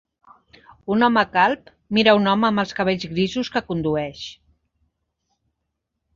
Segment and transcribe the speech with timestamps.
[0.95, 4.27] Un home calb mira un home amb els cabells grisos que condueix